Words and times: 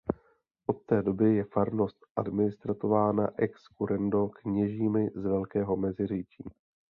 Od 0.67 0.81
té 0.85 1.01
doby 1.01 1.35
je 1.35 1.43
farnost 1.43 1.97
administrována 2.15 3.29
ex 3.37 3.61
currendo 3.67 4.27
kněžími 4.29 5.07
z 5.15 5.23
Velkého 5.23 5.75
Meziříčí. 5.77 6.43